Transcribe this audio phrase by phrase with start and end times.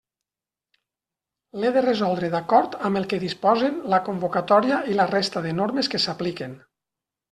[1.63, 5.95] L'he de resoldre d'acord amb el que disposen la convocatòria i la resta de normes
[5.97, 6.63] que s'apliquen.